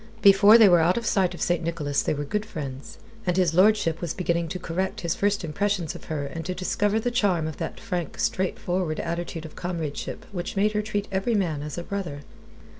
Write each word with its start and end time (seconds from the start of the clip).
Before 0.23 0.57
they 0.57 0.67
were 0.67 0.79
out 0.79 0.97
of 0.97 1.05
sight 1.05 1.35
of 1.35 1.43
St. 1.43 1.63
Nicholas 1.63 2.01
they 2.01 2.15
were 2.15 2.23
good 2.25 2.43
friends, 2.43 2.97
and 3.27 3.37
his 3.37 3.53
lordship 3.53 4.01
was 4.01 4.15
beginning 4.15 4.47
to 4.47 4.57
correct 4.57 5.01
his 5.01 5.13
first 5.13 5.43
impressions 5.43 5.93
of 5.93 6.05
her 6.05 6.25
and 6.25 6.43
to 6.47 6.55
discover 6.55 6.99
the 6.99 7.11
charm 7.11 7.45
of 7.47 7.57
that 7.57 7.79
frank, 7.79 8.17
straightforward 8.17 8.99
attitude 8.99 9.45
of 9.45 9.55
comradeship 9.55 10.25
which 10.31 10.55
made 10.55 10.71
her 10.71 10.81
treat 10.81 11.07
every 11.11 11.35
man 11.35 11.61
as 11.61 11.77
a 11.77 11.83
brother. 11.83 12.21